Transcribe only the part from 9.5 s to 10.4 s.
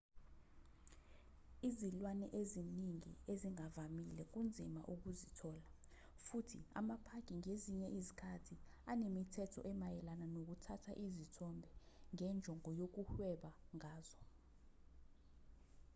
emayelana